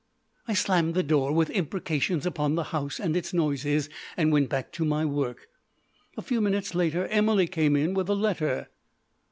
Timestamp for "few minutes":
6.23-6.73